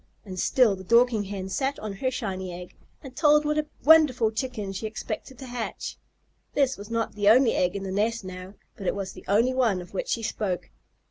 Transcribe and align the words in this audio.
And 0.25 0.39
still 0.39 0.75
the 0.75 0.83
Dorking 0.83 1.25
Hen 1.25 1.47
sat 1.49 1.77
on 1.77 1.93
her 1.93 2.09
shiny 2.09 2.51
egg 2.51 2.73
and 3.03 3.15
told 3.15 3.45
what 3.45 3.59
a 3.59 3.67
wonderful 3.83 4.31
Chicken 4.31 4.73
she 4.73 4.87
expected 4.87 5.37
to 5.37 5.45
hatch. 5.45 5.95
This 6.55 6.75
was 6.75 6.89
not 6.89 7.13
the 7.13 7.29
only 7.29 7.53
egg 7.55 7.75
in 7.75 7.83
the 7.83 7.91
nest 7.91 8.23
now, 8.23 8.55
but 8.75 8.87
it 8.87 8.95
was 8.95 9.11
the 9.13 9.25
only 9.27 9.53
one 9.53 9.79
of 9.79 9.93
which 9.93 10.07
she 10.09 10.23
spoke. 10.23 10.71